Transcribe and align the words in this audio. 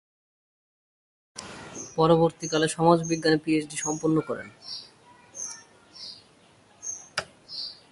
পরবর্তীকালে 1.97 2.67
সমাজবিজ্ঞানে 2.75 3.37
পিএইচডি 3.43 3.77
সম্পন্ন 3.85 4.17
করেন। 4.29 4.47